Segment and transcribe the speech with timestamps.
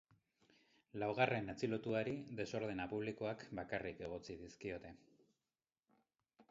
[1.03, 4.97] Laugarren atxilotuari desordena publikoak bakarrik egotzi dizkiote.